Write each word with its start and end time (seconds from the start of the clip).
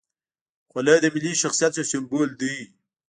خولۍ 0.69 0.97
د 1.01 1.05
ملي 1.13 1.33
شخصیت 1.41 1.73
یو 1.75 1.85
سمبول 1.91 2.29
دی. 2.39 2.55